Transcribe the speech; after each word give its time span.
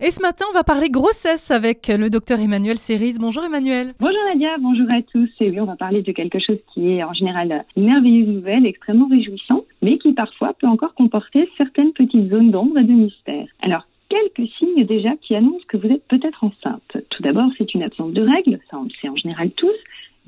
Et 0.00 0.12
ce 0.12 0.22
matin, 0.22 0.44
on 0.48 0.54
va 0.54 0.62
parler 0.62 0.90
grossesse 0.90 1.50
avec 1.50 1.88
le 1.88 2.08
docteur 2.08 2.38
Emmanuel 2.38 2.78
Cerise. 2.78 3.18
Bonjour 3.18 3.42
Emmanuel. 3.44 3.94
Bonjour 3.98 4.20
Nadia, 4.28 4.56
bonjour 4.60 4.86
à 4.92 5.02
tous. 5.02 5.28
Et 5.40 5.50
oui, 5.50 5.58
on 5.58 5.64
va 5.64 5.74
parler 5.74 6.02
de 6.02 6.12
quelque 6.12 6.38
chose 6.38 6.58
qui 6.72 6.92
est 6.92 7.02
en 7.02 7.12
général 7.14 7.64
une 7.76 7.86
merveilleuse 7.86 8.28
nouvelle, 8.28 8.64
extrêmement 8.64 9.08
réjouissant, 9.08 9.64
mais 9.82 9.98
qui 9.98 10.12
parfois 10.12 10.54
peut 10.54 10.68
encore 10.68 10.94
comporter 10.94 11.50
certaines 11.56 11.92
petites 11.94 12.30
zones 12.30 12.52
d'ombre 12.52 12.78
et 12.78 12.84
de 12.84 12.92
mystère. 12.92 13.48
Alors, 13.60 13.88
quelques 14.08 14.48
signes 14.60 14.84
déjà 14.84 15.16
qui 15.20 15.34
annoncent 15.34 15.66
que 15.66 15.76
vous 15.76 15.88
êtes 15.88 16.06
peut-être 16.06 16.44
enceinte. 16.44 16.96
Tout 17.10 17.22
d'abord, 17.24 17.50
c'est 17.58 17.74
une 17.74 17.82
absence 17.82 18.12
de 18.12 18.22
règles, 18.22 18.60
ça 18.70 18.78
on 18.78 18.84
le 18.84 18.90
sait 19.02 19.08
en 19.08 19.16
général 19.16 19.50
tous, 19.50 19.76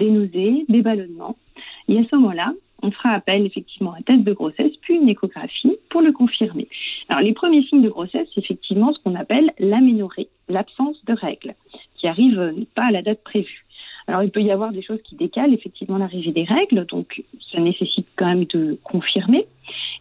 des 0.00 0.10
nausées, 0.10 0.64
des 0.68 0.82
ballonnements. 0.82 1.36
Et 1.86 1.96
à 1.96 2.02
ce 2.10 2.16
moment-là, 2.16 2.54
on 2.82 2.90
fera 2.90 3.10
appel 3.10 3.46
effectivement 3.46 3.92
à 3.92 3.98
un 3.98 4.02
test 4.02 4.24
de 4.24 4.32
grossesse 4.32 4.72
puis 4.82 4.96
une 4.96 5.08
échographie 5.08 5.76
pour 5.90 6.00
le 6.00 6.12
confirmer. 6.12 6.68
Alors 7.08 7.22
les 7.22 7.34
premiers 7.34 7.62
signes 7.64 7.82
de 7.82 7.88
grossesse, 7.88 8.28
c'est 8.34 8.40
effectivement 8.40 8.92
ce 8.92 8.98
qu'on 9.02 9.14
appelle 9.14 9.50
l'aménorrhée, 9.58 10.28
l'absence 10.48 11.04
de 11.04 11.12
règles, 11.12 11.54
qui 11.96 12.06
arrive 12.06 12.38
euh, 12.38 12.52
pas 12.74 12.84
à 12.84 12.90
la 12.90 13.02
date 13.02 13.22
prévue. 13.22 13.64
Alors 14.06 14.22
il 14.22 14.30
peut 14.30 14.42
y 14.42 14.50
avoir 14.50 14.72
des 14.72 14.82
choses 14.82 15.02
qui 15.02 15.16
décalent 15.16 15.54
effectivement 15.54 15.98
l'arrivée 15.98 16.32
des 16.32 16.44
règles, 16.44 16.86
donc 16.86 17.22
ça 17.52 17.60
nécessite 17.60 18.06
quand 18.16 18.26
même 18.26 18.44
de 18.46 18.78
confirmer. 18.82 19.46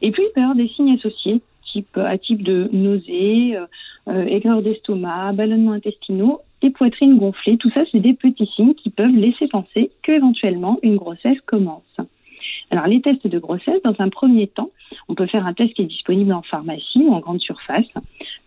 Et 0.02 0.12
puis 0.12 0.23
il 0.23 0.31
peut 0.34 0.40
y 0.40 0.44
avoir 0.44 0.55
des 0.55 0.70
signes 0.70 0.94
associés, 0.94 1.41
type 1.72 1.98
à 1.98 2.17
type 2.17 2.44
de 2.44 2.70
nausées, 2.72 3.58
euh, 3.58 3.66
euh, 4.08 4.26
aigreur 4.26 4.62
d'estomac, 4.62 5.34
ballonnements 5.34 5.73
intestinaux 5.73 6.42
des 6.62 6.72
poitrines 6.72 7.17
gonflées. 7.17 7.58
Tout 7.58 7.70
ça, 7.72 7.84
c'est 7.92 8.00
des 8.00 8.14
petits 8.14 8.50
signes 8.56 8.73
qui 8.73 8.90
peuvent 8.90 9.16
laisser 9.16 9.48
penser 9.48 9.92
qu'éventuellement 10.03 10.80
une 10.84 10.98
grossesse 10.98 11.40
commence. 11.45 11.98
Alors 12.72 12.88
les 12.88 13.02
tests 13.02 13.28
de 13.28 13.40
grossesse, 13.40 13.81
dans 13.84 13.95
un 14.00 14.09
premier 14.09 14.48
temps, 14.48 14.70
on 15.09 15.16
peut 15.16 15.26
faire 15.26 15.45
un 15.45 15.54
test 15.54 15.73
qui 15.73 15.81
est 15.81 15.86
disponible 15.86 16.31
en 16.31 16.44
pharmacie 16.44 17.04
ou 17.05 17.13
en 17.13 17.20
grande 17.20 17.41
surface. 17.41 17.88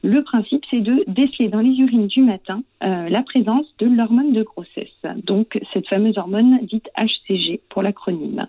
Le 0.04 0.22
principe, 0.22 0.64
c'est 0.70 0.80
de 0.80 1.04
déceler 1.08 1.48
dans 1.48 1.60
les 1.60 1.76
urines 1.76 2.06
du 2.06 2.22
matin 2.22 2.62
euh, 2.82 3.08
la 3.08 3.22
présence 3.22 3.66
de 3.78 3.86
l'hormone 3.86 4.32
de 4.32 4.42
grossesse, 4.42 4.88
donc 5.24 5.60
cette 5.72 5.88
fameuse 5.88 6.18
hormone 6.18 6.60
dite 6.62 6.88
HCG 6.96 7.60
pour 7.68 7.82
l'acronyme. 7.82 8.46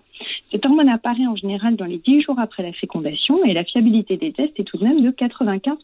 Cette 0.50 0.64
hormone 0.64 0.88
apparaît 0.88 1.26
en 1.26 1.36
général 1.36 1.76
dans 1.76 1.84
les 1.84 1.98
10 1.98 2.22
jours 2.22 2.38
après 2.38 2.62
la 2.62 2.72
fécondation 2.72 3.44
et 3.44 3.52
la 3.52 3.64
fiabilité 3.64 4.16
des 4.16 4.32
tests 4.32 4.58
est 4.58 4.64
tout 4.64 4.78
de 4.78 4.84
même 4.84 5.00
de 5.00 5.10
95%. 5.10 5.78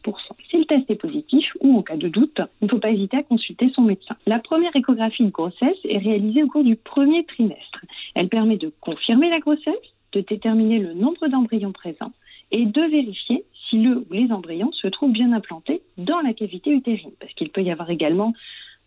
Si 0.48 0.58
le 0.58 0.64
test 0.64 0.88
est 0.90 0.96
positif 0.96 1.44
ou 1.60 1.78
en 1.78 1.82
cas 1.82 1.96
de 1.96 2.08
doute, 2.08 2.40
il 2.60 2.66
ne 2.66 2.70
faut 2.70 2.78
pas 2.78 2.90
hésiter 2.90 3.16
à 3.16 3.22
consulter 3.22 3.70
son 3.74 3.82
médecin. 3.82 4.16
La 4.26 4.38
première 4.38 4.74
échographie 4.74 5.24
de 5.24 5.30
grossesse 5.30 5.78
est 5.84 5.98
réalisée 5.98 6.44
au 6.44 6.48
cours 6.48 6.64
du 6.64 6.76
premier 6.76 7.24
trimestre. 7.24 7.84
Elle 8.14 8.28
permet 8.28 8.56
de 8.56 8.72
confirmer 8.80 9.28
la 9.28 9.40
grossesse, 9.40 9.74
de 10.12 10.20
déterminer 10.20 10.78
le 10.78 10.94
nombre 10.94 11.28
d'embryons 11.28 11.72
présents 11.72 12.12
et 12.52 12.66
de 12.66 12.82
vérifier 12.82 13.44
si 13.68 13.78
le 13.78 13.98
ou 13.98 14.06
les 14.12 14.32
embryons 14.32 14.72
se 14.72 14.88
trouvent 14.88 15.12
bien 15.12 15.32
implantés 15.32 15.82
dans 15.96 16.20
la 16.20 16.34
cavité 16.34 16.70
utérine, 16.70 17.12
parce 17.20 17.32
qu'il 17.34 17.50
peut 17.50 17.62
y 17.62 17.70
avoir 17.70 17.90
également 17.90 18.34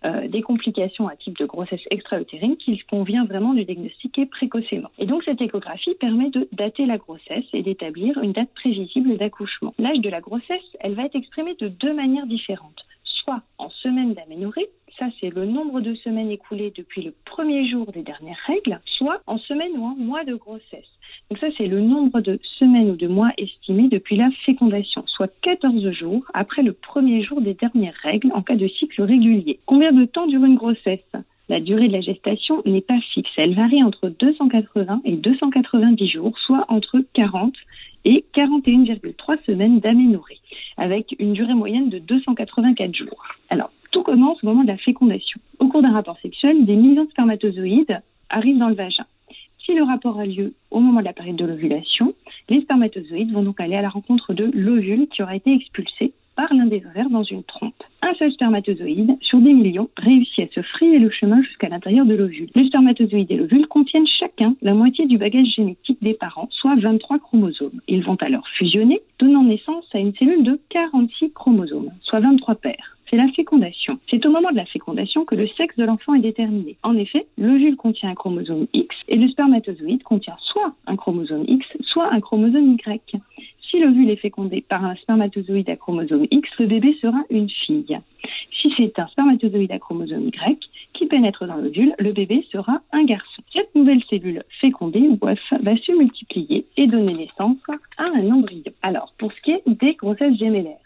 euh, 0.05 0.27
des 0.27 0.41
complications 0.41 1.07
à 1.07 1.15
type 1.15 1.37
de 1.37 1.45
grossesse 1.45 1.79
extra-utérine 1.89 2.57
qu'il 2.57 2.83
convient 2.85 3.23
vraiment 3.23 3.53
de 3.53 3.63
diagnostiquer 3.63 4.25
précocement. 4.25 4.89
Et 4.99 5.05
donc 5.05 5.23
cette 5.23 5.39
échographie 5.39 5.95
permet 5.97 6.29
de 6.29 6.49
dater 6.51 6.85
la 6.85 6.97
grossesse 6.97 7.45
et 7.53 7.61
d'établir 7.61 8.17
une 8.17 8.33
date 8.33 8.53
prévisible 8.53 9.17
d'accouchement. 9.17 9.73
L'âge 9.79 9.99
de 9.99 10.09
la 10.09 10.19
grossesse, 10.19 10.77
elle 10.81 10.95
va 10.95 11.05
être 11.05 11.15
exprimée 11.15 11.55
de 11.57 11.69
deux 11.69 11.93
manières 11.93 12.25
différentes, 12.25 12.85
soit 13.05 13.41
en 13.57 13.69
semaines 13.69 14.13
d'aménorrhée, 14.13 14.67
ça 14.99 15.05
c'est 15.21 15.29
le 15.29 15.45
nombre 15.45 15.79
de 15.79 15.95
semaines 15.95 16.31
écoulées 16.31 16.73
depuis 16.75 17.03
le 17.03 17.13
premier 17.23 17.69
jour 17.69 17.89
des 17.93 18.03
dernières 18.03 18.41
règles, 18.45 18.81
soit 18.97 19.21
en 19.25 19.37
semaines 19.37 19.77
ou 19.77 19.85
en 19.85 19.95
mois 19.95 20.25
de 20.25 20.35
grossesse. 20.35 20.89
Donc 21.29 21.39
ça, 21.39 21.47
c'est 21.57 21.67
le 21.67 21.81
nombre 21.81 22.21
de 22.21 22.39
semaines 22.59 22.91
ou 22.91 22.95
de 22.95 23.07
mois 23.07 23.31
estimés 23.37 23.87
depuis 23.89 24.17
la 24.17 24.29
fécondation, 24.45 25.03
soit 25.07 25.31
14 25.41 25.91
jours 25.91 26.23
après 26.33 26.61
le 26.61 26.73
premier 26.73 27.23
jour 27.23 27.41
des 27.41 27.53
dernières 27.53 27.95
règles 28.03 28.31
en 28.33 28.41
cas 28.41 28.55
de 28.55 28.67
cycle 28.67 29.01
régulier. 29.01 29.59
Combien 29.65 29.91
de 29.91 30.05
temps 30.05 30.27
dure 30.27 30.45
une 30.45 30.55
grossesse? 30.55 30.99
La 31.49 31.59
durée 31.59 31.87
de 31.87 31.93
la 31.93 32.01
gestation 32.01 32.61
n'est 32.65 32.81
pas 32.81 32.99
fixe. 33.13 33.31
Elle 33.35 33.55
varie 33.55 33.83
entre 33.83 34.09
280 34.09 35.01
et 35.05 35.15
290 35.17 36.07
jours, 36.07 36.37
soit 36.39 36.65
entre 36.69 37.03
40 37.13 37.53
et 38.05 38.25
41,3 38.33 39.43
semaines 39.45 39.79
d'aménorrhée, 39.79 40.39
avec 40.77 41.15
une 41.19 41.33
durée 41.33 41.53
moyenne 41.53 41.89
de 41.89 41.99
284 41.99 42.95
jours. 42.95 43.23
Alors, 43.49 43.71
tout 43.91 44.03
commence 44.03 44.43
au 44.43 44.47
moment 44.47 44.63
de 44.63 44.69
la 44.69 44.77
fécondation. 44.77 45.39
Au 45.59 45.67
cours 45.67 45.81
d'un 45.81 45.93
rapport 45.93 46.17
sexuel, 46.19 46.65
des 46.65 46.75
millions 46.75 47.05
de 47.05 47.09
spermatozoïdes 47.09 48.01
arrivent 48.29 48.57
dans 48.57 48.69
le 48.69 48.75
vagin. 48.75 49.05
Le 49.75 49.81
rapport 49.81 50.19
a 50.19 50.25
lieu 50.27 50.53
au 50.69 50.79
moment 50.79 50.99
de 50.99 51.05
la 51.05 51.13
période 51.13 51.35
de 51.35 51.45
l'ovulation, 51.45 52.13
les 52.47 52.61
spermatozoïdes 52.61 53.31
vont 53.31 53.41
donc 53.41 53.59
aller 53.59 53.75
à 53.75 53.81
la 53.81 53.89
rencontre 53.89 54.33
de 54.33 54.51
l'ovule 54.53 55.07
qui 55.07 55.23
aura 55.23 55.35
été 55.35 55.51
expulsé 55.51 56.13
par 56.35 56.53
l'un 56.53 56.67
des 56.67 56.83
ovaires 56.85 57.09
dans 57.09 57.23
une 57.23 57.43
trompe. 57.43 57.83
Un 58.03 58.13
seul 58.13 58.31
spermatozoïde 58.31 59.17
sur 59.21 59.39
des 59.39 59.51
millions 59.51 59.89
réussit 59.97 60.47
à 60.47 60.53
se 60.53 60.61
frayer 60.61 60.99
le 60.99 61.09
chemin 61.09 61.41
jusqu'à 61.41 61.69
l'intérieur 61.69 62.05
de 62.05 62.13
l'ovule. 62.13 62.49
Le 62.53 62.65
spermatozoïde 62.65 63.31
et 63.31 63.35
l'ovule 63.35 63.67
contiennent 63.67 64.05
chacun 64.05 64.55
la 64.61 64.75
moitié 64.75 65.07
du 65.07 65.17
bagage 65.17 65.47
génétique 65.55 65.97
des 66.03 66.13
parents, 66.13 66.49
soit 66.51 66.75
23 66.75 67.17
chromosomes. 67.17 67.81
Ils 67.87 68.03
vont 68.03 68.17
alors 68.21 68.47
fusionner, 68.49 69.01
donnant 69.17 69.43
naissance 69.43 69.87
à 69.93 69.97
une 69.97 70.13
cellule 70.13 70.43
de 70.43 70.59
46 70.69 71.31
chromosomes, 71.33 71.89
soit 72.03 72.19
23 72.19 72.55
paires 72.55 72.92
c'est 74.23 74.29
au 74.29 74.31
moment 74.31 74.51
de 74.51 74.55
la 74.55 74.65
fécondation 74.65 75.25
que 75.25 75.35
le 75.35 75.47
sexe 75.49 75.75
de 75.75 75.83
l'enfant 75.83 76.13
est 76.13 76.21
déterminé. 76.21 76.77
En 76.81 76.95
effet, 76.95 77.27
l'ovule 77.37 77.75
contient 77.75 78.09
un 78.09 78.15
chromosome 78.15 78.67
X 78.73 78.95
et 79.09 79.17
le 79.17 79.27
spermatozoïde 79.27 80.01
contient 80.03 80.37
soit 80.39 80.73
un 80.87 80.95
chromosome 80.95 81.43
X, 81.45 81.67
soit 81.81 82.09
un 82.09 82.21
chromosome 82.21 82.77
Y. 82.87 83.15
Si 83.69 83.79
l'ovule 83.81 84.09
est 84.09 84.15
fécondé 84.15 84.63
par 84.67 84.85
un 84.85 84.95
spermatozoïde 84.95 85.69
à 85.69 85.75
chromosome 85.75 86.25
X, 86.31 86.49
le 86.57 86.67
bébé 86.67 86.97
sera 87.01 87.17
une 87.29 87.49
fille. 87.49 87.99
Si 88.61 88.73
c'est 88.77 88.97
un 88.97 89.07
spermatozoïde 89.07 89.73
à 89.73 89.79
chromosome 89.79 90.27
Y 90.27 90.57
qui 90.93 91.05
pénètre 91.07 91.45
dans 91.45 91.57
l'ovule, 91.57 91.93
le 91.99 92.13
bébé 92.13 92.45
sera 92.49 92.79
un 92.93 93.03
garçon. 93.03 93.41
Cette 93.51 93.75
nouvelle 93.75 94.03
cellule 94.09 94.43
fécondée 94.61 95.01
ou 95.09 95.27
œuf 95.27 95.41
va 95.61 95.75
se 95.75 95.91
multiplier 95.91 96.65
et 96.77 96.87
donner 96.87 97.13
naissance 97.13 97.57
à 97.97 98.03
un 98.03 98.31
embryon. 98.31 98.71
Alors, 98.83 99.13
pour 99.17 99.33
ce 99.33 99.41
qui 99.41 99.51
est 99.51 99.63
des 99.67 99.95
grossesses 99.95 100.37
gémellaires, 100.37 100.77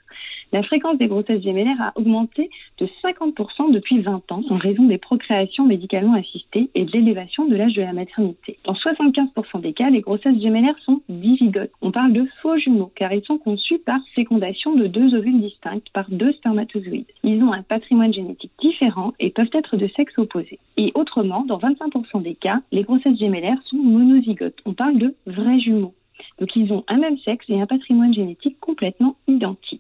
la 0.52 0.64
fréquence 0.64 0.98
des 0.98 1.08
grossesses 1.08 1.44
gémellaires 1.44 1.82
a 1.82 1.94
augmenté 1.96 2.50
de 2.80 2.88
50% 3.04 3.72
depuis 3.72 4.02
20 4.02 4.32
ans 4.32 4.42
en 4.50 4.58
raison 4.58 4.84
des 4.86 4.98
procréations 4.98 5.66
médicalement 5.66 6.14
assistées 6.14 6.70
et 6.74 6.86
de 6.86 6.92
l'élévation 6.92 7.48
de 7.48 7.56
l'âge 7.56 7.74
de 7.74 7.82
la 7.82 7.94
maternité. 7.94 8.58
Dans 8.64 8.74
75% 8.74 9.62
des 9.62 9.74
cas, 9.74 9.90
les 9.90 10.02
grossesses 10.02 10.40
gémellaires 10.40 10.78
sont 10.86 11.02
dizygotes. 11.10 11.72
On 11.82 11.92
parle 11.92 12.14
de 12.14 12.26
faux 12.42 12.58
jumeaux 12.58 12.92
car 12.96 13.12
ils 13.12 13.24
sont 13.24 13.38
conçus 13.38 13.80
par 13.80 14.00
fécondation 14.16 14.76
de 14.76 14.88
deux 14.88 15.14
ovules 15.16 15.42
distincts 15.42 15.82
par 15.94 16.10
deux 16.10 16.32
spermatozoïdes. 16.34 17.06
Ils 17.24 17.44
ont 17.44 17.52
un 17.52 17.64
patrimoine 17.64 18.14
génétique 18.14 18.52
différent 18.60 19.14
et 19.20 19.32
peuvent 19.32 19.50
être 19.54 19.76
de 19.76 19.88
sexe 19.96 20.18
opposé. 20.18 20.60
Et 20.78 20.92
autrement, 20.96 21.44
dans 21.46 21.58
25% 21.58 22.22
des 22.22 22.36
cas, 22.36 22.62
les 22.72 22.84
grossesses 22.84 23.20
gémellaires 23.20 23.62
sont 23.66 23.78
monozygotes. 23.78 24.60
On 24.66 24.74
parle 24.74 24.98
de 24.98 25.16
vrais 25.26 25.60
jumeaux. 25.60 25.94
Donc 26.40 26.56
ils 26.56 26.72
ont 26.72 26.84
un 26.88 26.98
même 26.98 27.18
sexe 27.20 27.46
et 27.50 27.60
un 27.60 27.66
patrimoine 27.66 28.14
génétique 28.14 28.60
complètement 28.60 29.16
identique. 29.28 29.77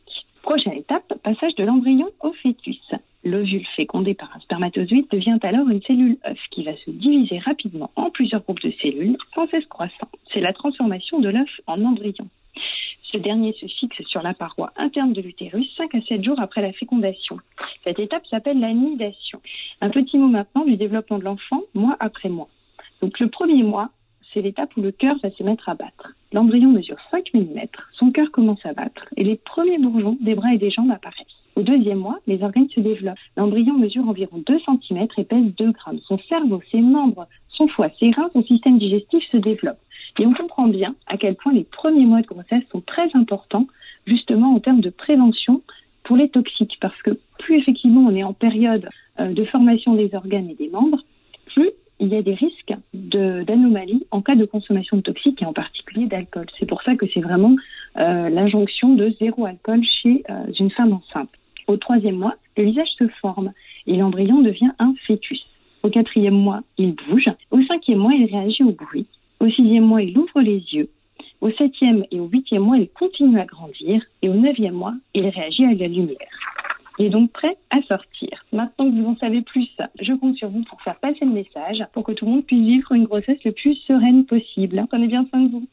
Passage 1.28 1.56
de 1.56 1.66
l'embryon 1.66 2.08
au 2.22 2.32
fœtus. 2.42 2.80
L'ovule 3.26 3.66
fécondé 3.76 4.14
par 4.14 4.34
un 4.34 4.40
spermatozoïde 4.40 5.10
devient 5.12 5.38
alors 5.42 5.68
une 5.68 5.82
cellule 5.82 6.18
œuf 6.26 6.40
qui 6.52 6.64
va 6.64 6.72
se 6.78 6.90
diviser 6.90 7.40
rapidement 7.40 7.92
en 7.98 8.10
plusieurs 8.12 8.44
groupes 8.44 8.62
de 8.62 8.72
cellules 8.82 9.18
sans 9.36 9.46
cesse 9.48 9.66
croissant. 9.66 10.08
C'est 10.32 10.40
la 10.40 10.54
transformation 10.54 11.20
de 11.20 11.28
l'œuf 11.28 11.50
en 11.68 11.84
embryon. 11.84 12.30
Ce 13.12 13.18
dernier 13.18 13.52
se 13.60 13.66
fixe 13.66 14.02
sur 14.08 14.22
la 14.22 14.34
paroi 14.34 14.72
interne 14.78 15.12
de 15.12 15.20
l'utérus 15.20 15.68
5 15.76 15.96
à 15.96 16.02
7 16.02 16.24
jours 16.24 16.40
après 16.40 16.62
la 16.62 16.72
fécondation. 16.72 17.40
Cette 17.84 18.00
étape 18.00 18.26
s'appelle 18.28 18.62
la 18.62 18.72
nidation. 18.72 19.42
Un 19.82 19.90
petit 19.90 20.18
mot 20.18 20.30
maintenant 20.30 20.64
du 20.64 20.78
développement 20.78 21.20
de 21.20 21.26
l'enfant 21.26 21.64
mois 21.74 21.98
après 22.00 22.30
mois. 22.30 22.48
Donc 23.02 23.20
le 23.20 23.28
premier 23.28 23.64
mois, 23.64 23.90
c'est 24.34 24.42
l'étape 24.42 24.76
où 24.78 24.82
le 24.82 24.92
cœur 24.92 25.16
va 25.24 25.32
se 25.32 25.44
mettre 25.44 25.70
à 25.70 25.76
battre. 25.76 26.14
L'embryon 26.34 26.72
mesure 26.72 26.98
5 27.12 27.34
mm, 27.34 27.60
son 27.94 28.12
cœur 28.12 28.32
commence 28.32 28.66
à 28.66 28.74
battre 28.74 29.08
et 29.16 29.24
les 29.24 29.38
premiers 29.38 29.78
bourgeons 29.78 30.18
des 30.22 30.36
bras 30.36 30.54
et 30.54 30.58
des 30.58 30.70
jambes 30.70 30.92
apparaissent. 30.92 31.26
Au 31.56 31.64
deuxième 31.64 32.00
mois, 32.00 32.20
les 32.28 32.44
organes 32.44 32.70
se 32.70 32.80
développent. 32.80 33.18
L'embryon 33.36 33.78
mesure 33.78 34.08
environ 34.08 34.44
2 34.46 34.60
cm 34.60 35.08
et 35.18 35.24
pèse 35.24 35.56
2 35.58 35.72
grammes. 35.72 36.00
Son 36.08 36.20
cerveau, 36.30 36.62
ses 36.72 36.82
membres, 36.82 37.28
son 37.50 37.68
foie, 37.68 37.90
ses 38.00 38.12
reins, 38.12 38.30
son 38.34 38.44
système 38.44 38.78
digestif 38.78 39.24
se 39.32 39.38
développent. 39.38 39.82
Et 40.20 40.26
on 40.26 40.34
comprend 40.34 40.68
bien 40.68 40.96
à 41.08 41.18
quel 41.18 41.36
point 41.36 41.54
les 41.54 41.64
premiers 41.64 42.06
mois 42.06 42.22
de 42.22 42.28
grossesse 42.28 42.64
sont 42.72 42.82
très 42.82 43.10
importants, 43.16 43.68
justement 44.06 44.54
en 44.54 44.60
termes 44.60 44.82
de 44.82 44.90
prévention 44.90 45.62
pour 46.04 46.18
les 46.18 46.30
toxiques, 46.30 46.78
parce 46.80 47.02
que 47.02 47.20
plus 47.40 47.58
effectivement 47.58 48.02
on 48.02 48.16
est 48.16 48.24
en 48.24 48.34
période 48.34 48.88
euh, 49.20 49.34
de 49.34 49.44
formation 49.46 49.96
des 49.96 50.14
organes 50.14 50.50
et 50.50 50.56
des 50.56 50.70
membres, 50.70 51.04
plus 51.48 51.72
il 52.00 52.10
y 52.10 52.16
a 52.16 52.22
des 52.22 52.36
risques 52.36 52.74
d'anomalies 53.08 54.06
en 54.12 54.22
cas 54.22 54.36
de 54.36 54.46
consommation 54.46 54.98
de 54.98 55.02
toxiques 55.02 55.42
et 55.42 55.46
en 55.46 55.54
particulier 55.54 56.06
d'alcool. 56.08 56.46
C'est 56.60 56.66
pour 56.66 56.82
ça 56.84 56.96
que 56.96 57.06
c'est 57.14 57.22
vraiment 57.22 57.56
euh, 57.98 58.30
l'injonction 58.30 58.94
de 58.94 59.10
zéro 59.20 59.46
alcool 59.46 59.82
chez 59.84 60.24
euh, 60.30 60.52
une 60.60 60.72
femme 60.72 60.94
enceinte. 60.94 61.30
Au 61.68 61.78
troisième 61.78 62.18
mois, 62.18 62.36
le 62.58 62.64
visage 62.64 62.90
se 62.98 63.08
forme 63.22 63.52
et 63.88 63.98
l'embryon 63.98 64.42
devient 64.42 64.72
un 64.80 64.94
fœtus. 65.06 65.46
Au 65.84 65.90
quatrième 65.90 66.36
mois, 66.36 66.62
il 66.78 66.96
bouge. 66.96 67.30
Au 67.52 67.62
cinquième 67.64 68.00
mois, 68.00 68.14
il 68.14 68.26
réagit 68.26 68.64
au 68.64 68.72
bruit. 68.72 69.08
Au 69.40 69.50
sixième 69.50 69.86
mois, 69.86 70.02
il 70.02 70.18
ouvre 70.18 70.42
les 70.42 70.64
yeux. 70.74 70.90
Au 71.42 71.52
septième 71.52 72.04
et 72.12 72.20
au 72.20 72.28
huitième 72.28 72.64
mois, 72.64 72.78
il 72.78 72.90
continue 72.90 73.40
à 73.40 73.46
grandir. 73.46 74.02
Et 74.22 74.30
au 74.30 74.34
neuvième 74.34 74.74
mois, 74.74 74.96
il 75.14 75.28
réagit 75.28 75.66
à 75.66 75.74
la 75.74 75.88
lumière. 75.88 76.18
est 77.00 77.10
donc 77.10 77.32
prêt 77.32 77.58
à 77.70 77.82
sortir. 77.84 78.37
Maintenant 78.58 78.90
que 78.90 78.96
vous 78.96 79.08
en 79.08 79.16
savez 79.18 79.44
plus, 79.44 79.70
je 80.02 80.14
compte 80.14 80.36
sur 80.36 80.50
vous 80.50 80.64
pour 80.64 80.82
faire 80.82 80.96
passer 80.96 81.24
le 81.24 81.32
message 81.32 81.86
pour 81.94 82.04
que 82.04 82.12
tout 82.12 82.26
le 82.26 82.32
monde 82.32 82.44
puisse 82.44 82.60
vivre 82.60 82.92
une 82.92 83.04
grossesse 83.04 83.38
le 83.46 83.52
plus 83.52 83.76
sereine 83.86 84.26
possible. 84.26 84.84
Prenez 84.90 85.06
bien 85.06 85.28
soin 85.30 85.42
de 85.42 85.52
vous. 85.52 85.64